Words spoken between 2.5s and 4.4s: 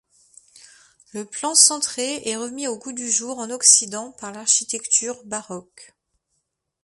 au goût du jour en Occident par